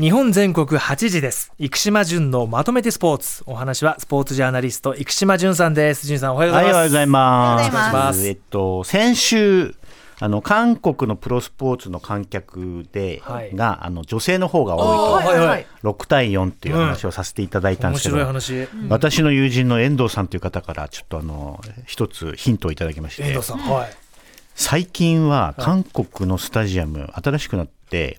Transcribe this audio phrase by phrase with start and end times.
[0.00, 1.52] 日本全国8時です。
[1.58, 3.42] 生島淳のまとめてスポーツ。
[3.44, 6.06] お話はスポーツジャーナリスト生島淳さんです。
[6.06, 7.52] 淳さんおはようございます、はい、おはようございます。
[7.52, 8.28] おはようございます。
[8.28, 9.74] えっと、先週、
[10.18, 13.54] あの、韓国のプロスポーツの観客で、はい。
[13.54, 23.24] が、あの、女性の方があ多いーはいはいと、6対4っていう話をさせていただいたん面ですけど、白い話、私の友人の遠藤さんという方から、ちょっとあの、一つヒントをいただきまして。
[23.24, 23.90] 遠藤、さん、はい。
[24.54, 28.18] 最近は韓国のスタジアム、新しくなって、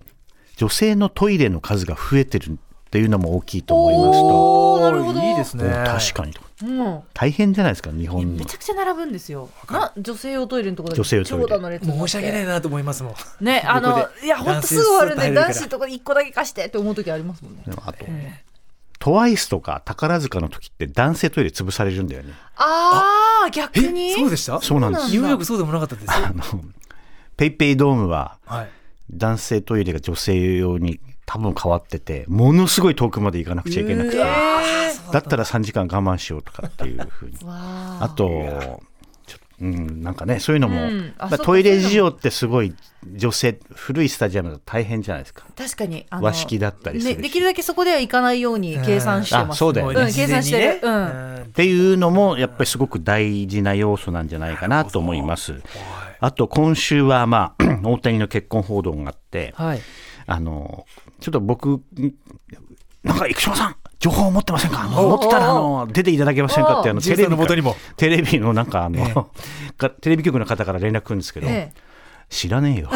[0.61, 2.53] 女性のトイレの数が増えてるっ
[2.91, 5.19] ていうのも大きいと思いますと、おーなるほど。
[5.19, 5.63] いいですね。
[5.65, 6.41] お確かにと。
[6.63, 6.99] うん。
[7.15, 8.37] 大変じゃないですか、日本の。
[8.37, 8.53] めち。
[8.53, 9.49] ゃくちゃ並ぶんですよ。
[9.71, 11.79] な女性用トイレのところ女性用トイレ。
[11.79, 17.63] 申し訳ないなと思いますもんね、 あのいや本当すぐ終わるんで男子とか一個だけ貸してって思う時ありますもんね。
[17.65, 18.05] でもあと、
[18.99, 22.33] トワイスとか宝塚の時って男性トイレ潰されるんだよね。
[22.55, 24.11] ああ逆に？
[24.11, 24.61] えそうでした？
[24.61, 25.07] そうなんです。
[25.07, 26.05] ニューヨークそうでもなかったです。
[26.05, 26.43] よあの、
[27.35, 28.69] ペイペイドームははい
[29.11, 34.21] 男性トイレが女性用に多分変わってて、ものすごい遠くまで行かなくちゃいけなくて、え
[35.11, 35.35] だった。
[35.35, 37.37] ら3時間我慢しようとかっていうふうに。
[37.45, 38.81] あと、
[39.61, 42.73] うん、なんかね、そういうのも、うんあまあトイレ事情ってすごい
[43.05, 45.45] 女性、古いスタジアムだと大変じゃないですか。
[45.55, 49.51] 確かに和式だったりするしね、できるだけそこでは行かないように計算してます。
[49.51, 50.79] あそうだよねん計算してる。
[50.81, 50.93] うん。
[50.93, 55.61] んっていうのもやっぱりすごく大事な要素なんじゃないかなと思います。
[56.19, 59.81] あと今週はまあ大谷の結婚報道があって、はい。
[60.25, 60.87] あの
[61.19, 61.83] ちょっと僕ん
[63.03, 64.87] なんか生島さん情報持ってませんか？
[64.87, 67.75] 持ってたらあの出ていただけませんかってあのジェイさんの元にも。
[67.97, 69.29] テレビのなんかあの、
[69.77, 71.81] かテレビ局の方から連絡来るんですけど、ええ。
[72.27, 72.89] 知らねえよ。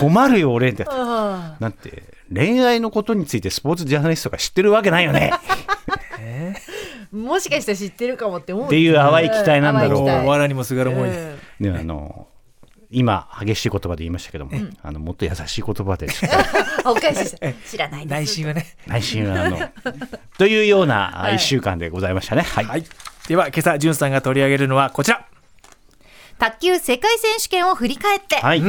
[0.00, 0.86] 困るよ俺って。
[0.88, 5.32] あなんて恋愛のことについてスポーツジャーナリストが知ってるわけないよね。
[6.18, 8.66] ーもしかして知ってるかもって思う。
[8.66, 10.04] っていう淡い期待なんだろう。
[10.06, 12.28] わらにもすがる思いで、えね、あの
[12.90, 14.52] 今激しい言葉で言いましたけども、
[14.82, 17.54] あのもっと優しい言葉でしっかりえあお返しして。
[17.66, 18.10] 知らないです。
[18.10, 18.76] 内心はね。
[18.86, 19.58] 内心はあの
[20.38, 22.42] というような1週間でございましたね。
[22.42, 22.84] はい、はい。
[23.28, 25.24] では今朝じゅんさんが取り上げるのはこちら。
[26.38, 28.36] 卓球世界選手権を振り返って。
[28.36, 28.62] はい。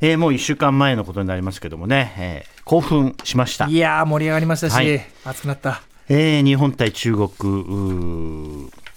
[0.00, 3.66] えーもう1週間前のことになりますけどもね、えー興奮しました。
[3.66, 5.00] い、やー盛り上がりましたし、はい。
[5.24, 5.82] 熱くなった。
[6.08, 7.28] えー日本対中国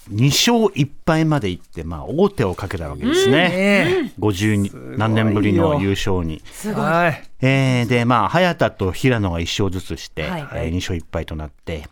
[0.09, 6.41] 2勝1敗までいって、まあ、王手をかけたわけですね、ね50何年ぶりの優勝に。
[6.51, 6.85] すごい。
[6.85, 11.87] はいえーで、まあ、早田と平野が1勝ずつして、はいえー2勝1敗となって、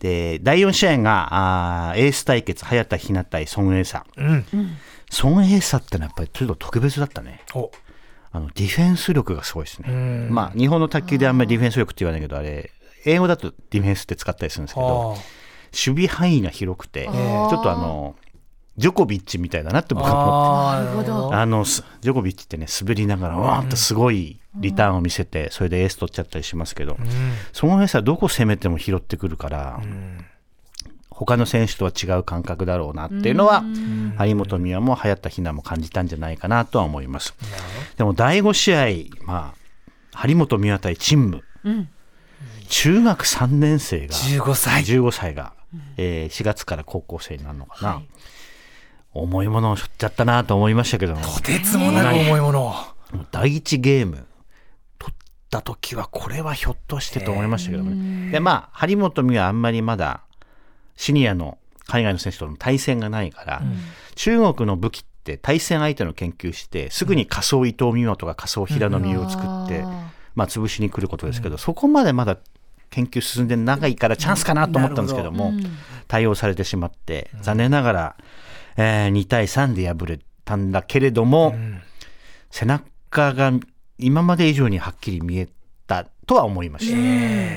[0.00, 4.04] で、第4試合が、あーエース対決、早田ひな対孫エイサ。
[4.16, 4.44] うん
[5.22, 7.40] 孫エイサってのはやっぱりちょっと特別だったね。
[7.54, 7.70] お
[8.32, 9.90] あの、ディフェンス力がすごいですね。
[9.90, 12.72] んまあ、日本の卓球であんまりディフェンス力って言わないけど、あれ、
[13.04, 15.43] 英語だとディフェンスって使ったりするんですけど、あ
[15.74, 18.14] 守備範囲が広くて、ちょっとあの、
[18.76, 21.40] ジョコビッチみたいだなって僕は思ってあ。
[21.42, 26.96] あのすジョコビッチってね滑りながらわーっとすごいリターンを見せてそれでエース取っちゃったりしますけど、
[27.52, 29.80] そのエースはどこ攻めても拾ってくるから、
[31.08, 33.62] 他の選手とは違う感覚だろうなっていうのは
[34.16, 37.34] 張本美和も流行ったひなも感じたんじゃないかなとは思います。
[37.96, 38.74] でも第5試
[39.22, 41.86] 合、まあ、張本美和対陳夢、
[42.68, 44.82] 中学3年生が15歳。
[44.82, 45.53] 15歳が、
[45.96, 48.02] えー4月から高校生になるのかな、
[49.12, 51.22] 重いものを背負っちゃったなと思いましたけども。
[51.22, 52.66] とてつもなく重いもの。
[52.66, 52.74] を
[53.30, 54.26] 第1ゲーム
[54.98, 55.16] 取っ
[55.50, 58.32] た時はこれはひょっとしてと思いましたけどもね。
[58.32, 60.22] でまあ張本美はあんまりまだ
[60.96, 63.62] シニアの海外の選手との対戦がないから、
[64.14, 72.38] 中国の武器って対戦相手の研究してすぐに仮想伊藤美誠とか仮想平野美宇を作って、あまあ潰しに来ることですけど、そこまでまだ
[72.94, 75.52] 研究進んでないからチャンスかなと思ったんですけども、
[76.06, 78.16] 対応されてしまって残念ながら、
[78.76, 81.54] えー2対3で敗れたんだけれども、
[82.50, 83.52] 背中が
[83.98, 85.48] 今まで以上にはっきり見え
[85.86, 86.90] たとは思いまし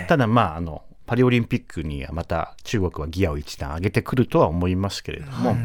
[0.01, 0.07] た。
[0.07, 5.55] ただまああのパリオリンピックにはまた中国はギアを一段上げてくるとは思いますけれども、い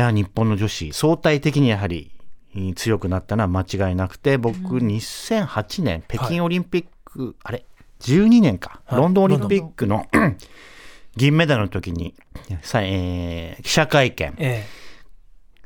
[0.00, 2.12] や日本の女子相対的にやはり
[2.54, 7.64] うん強くなったのは間違いなくて僕2008年北京オリンピック、あれ？
[8.00, 8.98] 12年か、はい。
[9.00, 10.06] ロンドンオリンピックの
[11.16, 12.14] 銀メダルの時に
[12.62, 14.34] さ、えー記者会見。
[14.38, 14.66] え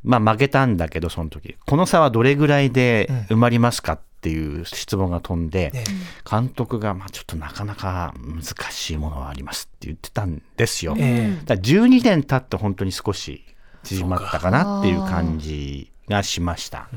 [0.03, 1.57] まあ負けたんだけど、その時。
[1.67, 5.85] この差はどれぐらいで埋まりますかっていう質問が飛んで、え
[6.31, 10.95] 監督が、まあちょっとなかなか難しいものはありますって言ってたんですよ。
[10.99, 13.45] えだから12年経って本当に少し
[13.83, 16.89] 縮まったかなっていう感じがしました。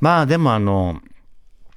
[0.00, 1.00] まあでもあの、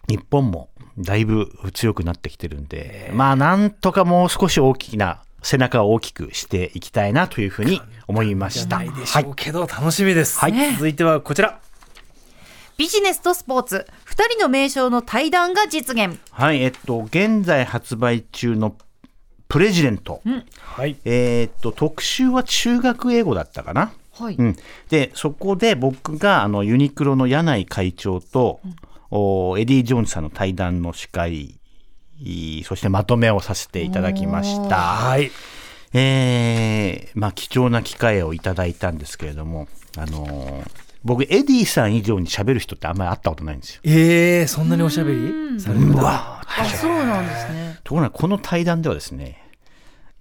[0.10, 8.78] 日本もだいぶ強くなってきてるんで、まあなんとかもう少し大きな背中を大きくしていきたいなというふうに思いました。
[8.78, 10.74] ないでしょうけど、楽しみです、はい。
[10.74, 11.60] 続いてはこちら。
[12.78, 13.88] ビジネスとスポーツ。
[14.04, 16.20] 二人の名将の対談が実現。
[16.32, 18.76] はい、えっと、現在発売中の
[19.48, 20.22] プレジデント。
[20.60, 20.98] はい。
[21.06, 23.92] えっと、特集は中学英語だったかな。
[24.20, 24.56] はい、うん、
[24.90, 28.93] でそこで僕があのユニクロの柳井会長と、お
[29.60, 31.60] エディ・ジョーンズさんの対談の司会
[32.20, 34.76] いそしてまとめをさせていただきました。
[34.78, 35.32] はい。
[35.96, 39.68] えーまあ、貴重な機会をいただいたんですけれども、
[39.98, 43.82] あのー僕エディさん以上に喋る人ってあんまり会ったことないんですよ。
[43.84, 47.80] えー、そんなにおしゃべりされるんあそうなんですね。
[47.84, 49.44] ところがこの対談ではですね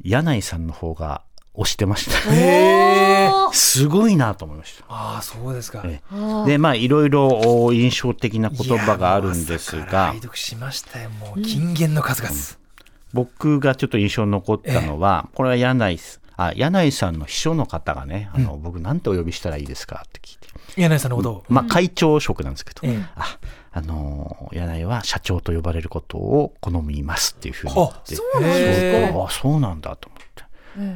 [0.03, 1.23] 柳井さんの方が
[1.55, 3.53] 推してました。
[3.53, 4.85] すごいなと思いました。
[4.89, 5.83] ああそうですか。
[5.85, 6.01] え
[6.47, 7.29] でまあいろいろ
[7.65, 10.09] お印象的な言葉があるんですが。
[10.09, 11.43] 拝読しましたよもう。
[11.43, 12.35] 金言の数々、
[13.13, 20.49] 僕がちょっと印象に残ったのは、これは柳井さんあ柳井さんの秘書の方がねあの、僕なんてお呼びしたらいいですかって聞いて、
[20.81, 23.05] 柳井さんのことを、まあ会長職なんですけど、ええ。
[23.15, 23.39] あ
[23.75, 29.25] あのー柳井は社長と呼ばれることを好みますっていうふうに言ってそうなんですか。
[29.25, 30.11] あそうなんだと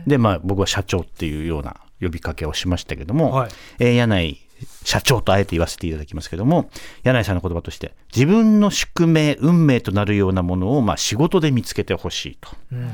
[0.07, 3.51] でまあ僕は社長っていうような呼びかけをしましたけども、はい。
[3.79, 4.41] えー柳井
[4.85, 6.71] 社長とあえて言わせていただきますけども
[7.03, 12.51] 柳井さんの言葉として自分の宿命運命となるようなものをまあ仕事で見つけてほしいと。
[12.73, 12.91] うん。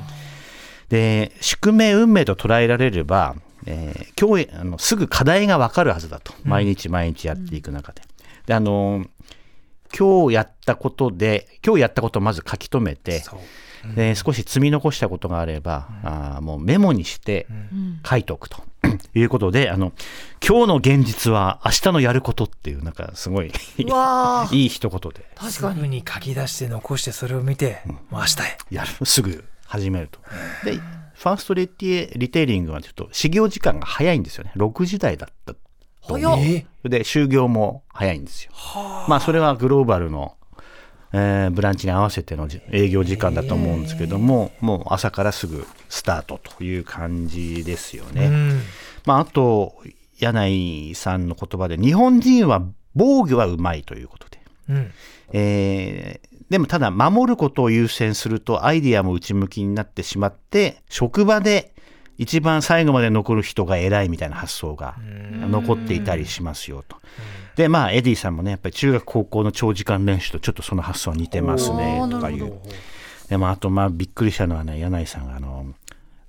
[0.88, 3.36] で宿命運命と捉えられれば、
[3.66, 6.32] えー今日あのすぐ課題が分かるはずだと。
[6.44, 8.02] 毎日毎日やっていく中で。
[8.46, 9.04] であの
[9.96, 13.40] 今日やったことで今日やったことをまず書き留めてそう
[13.94, 17.46] で少し積み残したことがあれば、あーもうメモにして
[18.08, 18.62] 書いておくと。
[19.14, 19.92] いうことであの
[20.46, 23.52] 今日の現実は明日のやることっていうなんかすごい
[24.50, 25.24] いい一言で。
[25.36, 26.02] 確かに。
[26.06, 28.58] 書き出して残してそれを見て、もう明日へ。
[28.70, 29.06] やる。
[29.06, 30.18] すぐ始めると。
[30.64, 30.78] で
[31.14, 34.52] ファーストリテイリテイリングはちょっと始業時間が早いんですよね。
[34.56, 35.60] 6時台だったと
[36.02, 38.52] 早で就業も早いんですよ。
[39.08, 40.36] まあそれはグローバルの、
[41.12, 48.26] えーブランチに合わせてのじ営業時間だと思うんですけども、もう朝からすぐスタートという感じですよね。
[48.26, 48.60] うん
[49.04, 49.74] まああと
[50.18, 52.62] 柳井さんの言葉で日本人は
[52.94, 54.40] 防御はうまいということで。
[54.68, 54.90] うん
[55.32, 61.72] えーでもただ守ることを優先するとアイディアも内向きになってしまって職場で
[62.18, 64.96] 一番最後まで残る人が偉いみたいな発想が
[65.48, 66.98] 残っていたりしますよと。
[67.56, 72.52] でまあエディさんもねやっぱり中学高校の長時間練習とちょっとその発想は似てますねとかいう。
[73.28, 75.74] でもあとまあびっくりしたのはね柳井さんがあの、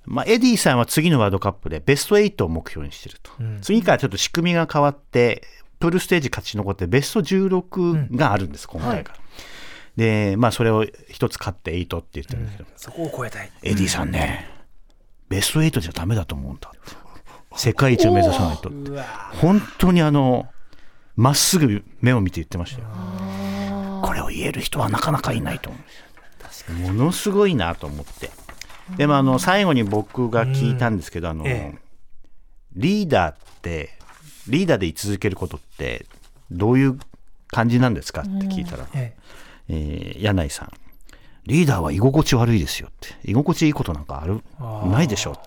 [0.06, 3.30] まあ、エディさんは次のワールドカップでベスト8を目標にしてると、
[3.60, 5.42] 次からちょっと仕組みが変わって
[5.80, 9.18] プールステージ勝ち残ってベスト16があるんです、今回から。
[9.96, 13.50] でまあそれを一つ勝って8って言ってるんですけど、そこを超えたい。
[13.62, 14.48] エディさんね、
[15.28, 16.78] ベスト8じゃダメだと思うんだって。
[17.56, 18.90] 世界一を目指さないとって。
[19.40, 20.48] 本当にあの
[21.16, 22.88] まっすぐ目を見て言ってましたよ。
[24.02, 28.30] これを言える人はなかなかいないと思うんですよものすごいなと思って。
[28.96, 31.78] でもあの最後に僕が聞いたんですけど、あのええ
[32.76, 33.90] リーダーって
[34.48, 36.06] リーダーで居続けることって
[36.50, 36.98] どういう
[37.48, 39.14] 感じなんですかって聞いたら、え
[39.68, 39.74] え。
[40.18, 40.70] ー柳井さん。
[41.46, 43.30] リーダーは居心地悪いですよって。
[43.30, 44.42] 居心地いいことなんかある？
[44.90, 45.40] ないでしょっ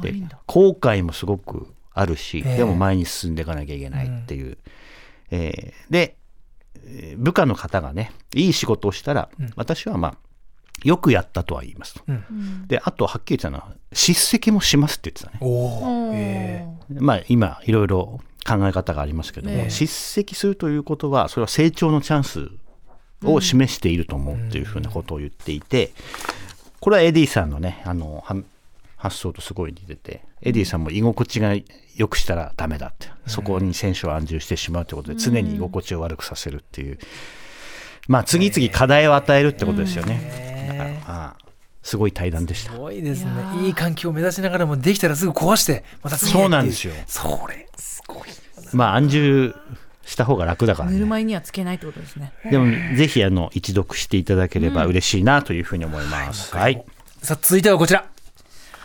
[0.00, 0.12] て。
[0.12, 2.56] で後悔もすごくあるし、ええ。
[2.58, 4.58] でも前に進んでいかなきゃいけないっていう、
[5.30, 6.16] えーで
[6.84, 10.14] えー部下の方がねいい仕事をしたら、私はまあ
[10.84, 11.94] よくやったとは言います。
[11.94, 12.66] と、うん。
[12.68, 16.68] であとはっきり言ったのは叱責もしますって言ってたね。
[17.00, 19.70] まあ今いろいろ考え方がありますけども、ええ。
[19.70, 22.48] 叱責するということはそれは成長のチャンス
[23.24, 25.90] を示していると思うというふうなことを言っていて、
[26.80, 28.36] これはエディさんのねあの
[28.98, 31.54] 発想とすごい似ててエディさんも居心地が
[31.96, 36.98] 良くしたらダメだって、そこに選手を安住してしまうということで常に居心地を悪くさせるっていう、
[38.08, 40.66] まあ次々課題を与えるってことですよね。
[40.68, 41.36] だからまあ
[41.82, 42.72] すごい対談でした。
[42.72, 43.30] すごいですね。
[43.62, 46.92] いい環境を目指しながらもできたらすぐ壊してまたそうなんですよ。
[47.06, 48.28] それすごい
[48.72, 49.54] まあ安住
[50.04, 50.96] した方が楽だからね。
[50.96, 51.06] ぬる。
[51.06, 52.32] ま湯にはつけないってことですね。
[52.50, 56.54] でもぜひあの一読していただければ嬉しいなというふうに思います。
[56.54, 56.84] はい。
[57.22, 58.06] さあ続いてはこちら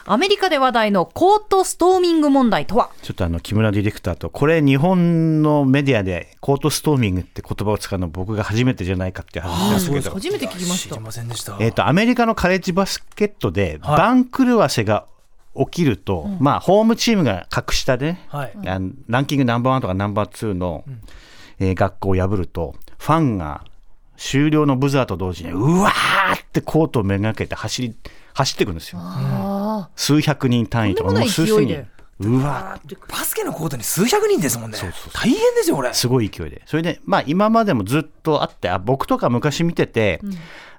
[0.06, 2.90] アメリカで話題のコートストーミング問題とは？
[3.02, 10.96] ちょっとあの木村ディレクターとこれ日本のメディアでコートストーミングって言葉を使うの僕が初めてじゃないかっていう話ですけど、初めて聞きました。
[10.96, 13.98] 知りませんでしたえっ、とアメリカのカレッジバスケットではい。
[13.98, 15.06] 番狂わせが
[15.56, 18.18] 起きると、まあホームチームが格下で
[19.08, 20.84] ランキングナンバーワンとかナンバーツーの、
[21.60, 23.64] えー学校を破るとファンが
[24.18, 27.96] 終了のブザーと同時にうわーってコートをめがけて走り
[28.34, 29.00] 走ってくるんですよ。
[29.80, 31.58] あ数百人単位とかとんでもう数千人。
[31.58, 31.88] 勢いで。
[32.20, 32.80] うわ。
[33.10, 34.78] バスケのコートに数百人ですもんね。
[35.14, 35.94] 大変ですよこれ。
[35.94, 36.62] すごい勢いで。
[36.66, 40.22] それでまあ今までもずっとあってあ僕とか昔見てて、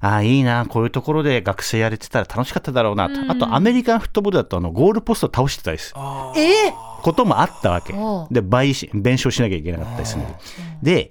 [0.01, 6.01] ああいいなこういうところで学生やれてたら楽しかっただろうなと、あとアメリカンフットボールだとあのゴールポスト倒してたりする。
[6.37, 6.73] え
[7.03, 7.93] こともあったわけ。
[7.93, 7.99] で
[8.41, 10.39] 賠し弁償しなきゃいけなかったりするの
[10.83, 11.11] で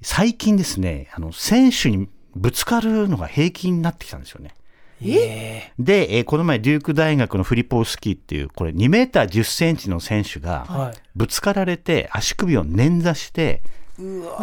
[0.00, 4.54] 最近ですねあの選手にぶつかるのが平気になってきたんですよね
[5.10, 5.72] え？
[5.78, 10.98] で、えーこの前、デューク大学のフリポースキーっていう、これ2メーター10センチの選手が、はい。
[11.16, 13.62] ぶつかられて、足首を捻挫して、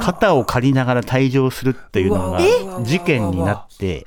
[0.01, 2.39] 肩を借りながら退場するっていうのが
[2.83, 4.05] 事件になって、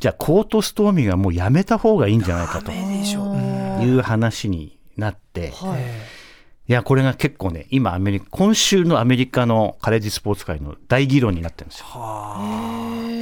[0.00, 5.80] じゃあ、コートストーミーはもうやめた方がいいんじゃないかという話になって、はい。
[6.70, 11.86] いや、これが結構ね、今、アメリカ、今週のアメリカのカレッジスポーツ界の大議論になってるんですよ。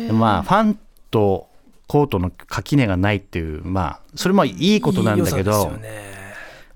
[0.08, 0.78] でまあ、ファン
[1.10, 1.48] と
[1.86, 5.72] コートの垣根がないっていう、まあ、それもいいことなんだけど、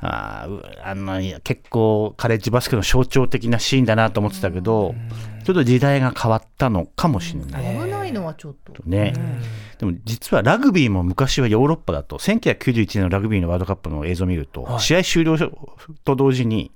[0.03, 0.49] あ
[0.83, 4.95] あの結構、カレッジバスケの象徴的なシーンだなと思ってたけど、
[5.45, 7.79] ちょっと時代が変わったのかもしれない。
[7.79, 8.83] 危ないのはちょっと。
[8.87, 9.13] ね、
[9.79, 14.81] でも実はラグビーも昔はヨーロッパだと1991年のラグビーのワールドカップの映像を見ると、はい。
[14.81, 15.37] 試合終了
[16.05, 16.71] と同時に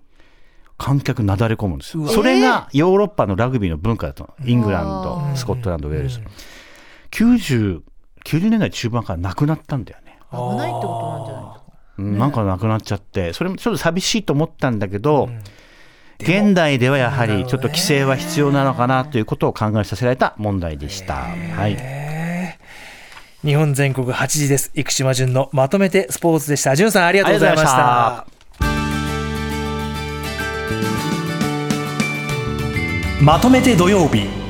[0.76, 2.06] 観客なだれ込むんですよ。
[2.08, 6.20] それがヨーロッパのラグビーの文化だとイングランドうんスコットランドウェールズ。
[7.10, 7.80] 90
[8.25, 11.61] 90年代中盤からなくなったんだよね、危ないってことなんじゃないの
[11.99, 12.19] うん。
[12.19, 13.33] なんかなくなっちゃって。
[13.33, 15.28] それもちょっと寂しいと思ったんだけど、
[16.19, 21.14] 現代ではやはりちょっと規制は必要なのかなということを考えさせられた問題でした。
[21.14, 21.76] はい。
[23.45, 24.73] 日本全国8時です。
[24.75, 26.75] 生島淳のまとめてスポーツでした。
[26.75, 28.35] 淳さんありがとうございましあた。
[33.23, 34.43] まとめて土曜日